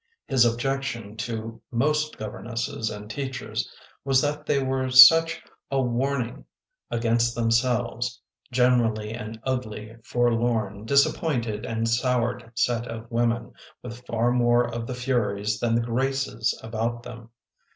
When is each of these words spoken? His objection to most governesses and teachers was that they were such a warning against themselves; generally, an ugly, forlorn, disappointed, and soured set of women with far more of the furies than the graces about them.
His 0.25 0.45
objection 0.45 1.15
to 1.17 1.61
most 1.69 2.17
governesses 2.17 2.89
and 2.89 3.07
teachers 3.07 3.71
was 4.03 4.19
that 4.23 4.47
they 4.47 4.57
were 4.57 4.89
such 4.89 5.43
a 5.69 5.79
warning 5.79 6.45
against 6.89 7.35
themselves; 7.35 8.19
generally, 8.51 9.13
an 9.13 9.39
ugly, 9.43 9.95
forlorn, 10.03 10.85
disappointed, 10.85 11.67
and 11.67 11.87
soured 11.87 12.51
set 12.55 12.87
of 12.87 13.11
women 13.11 13.53
with 13.83 14.03
far 14.07 14.31
more 14.31 14.63
of 14.73 14.87
the 14.87 14.95
furies 14.95 15.59
than 15.59 15.75
the 15.75 15.81
graces 15.81 16.59
about 16.63 17.03
them. 17.03 17.29